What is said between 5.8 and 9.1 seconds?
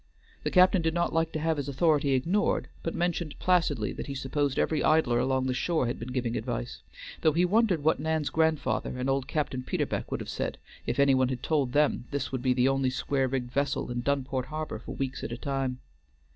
had been giving advice; though he wondered what Nan's grandfather and